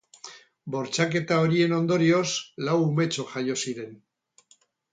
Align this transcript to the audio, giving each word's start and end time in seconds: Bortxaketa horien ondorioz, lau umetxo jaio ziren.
Bortxaketa 0.75 1.37
horien 1.41 1.75
ondorioz, 1.79 2.25
lau 2.69 2.75
umetxo 2.89 3.29
jaio 3.35 3.61
ziren. 3.65 3.97